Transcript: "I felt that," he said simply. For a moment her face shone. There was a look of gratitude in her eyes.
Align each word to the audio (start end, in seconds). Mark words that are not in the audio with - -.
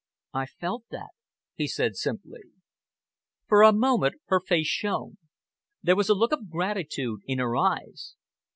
"I 0.33 0.47
felt 0.47 0.85
that," 0.89 1.11
he 1.53 1.67
said 1.67 1.95
simply. 1.95 2.41
For 3.47 3.61
a 3.61 3.71
moment 3.71 4.15
her 4.29 4.39
face 4.39 4.65
shone. 4.65 5.19
There 5.83 5.95
was 5.95 6.09
a 6.09 6.15
look 6.15 6.31
of 6.31 6.49
gratitude 6.49 7.19
in 7.27 7.37
her 7.37 7.55
eyes. 7.55 8.15